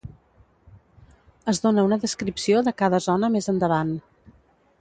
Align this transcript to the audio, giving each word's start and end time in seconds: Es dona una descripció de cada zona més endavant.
Es 1.53 1.61
dona 1.67 1.85
una 1.89 1.99
descripció 2.07 2.65
de 2.69 2.75
cada 2.83 3.01
zona 3.11 3.33
més 3.37 3.55
endavant. 3.55 3.97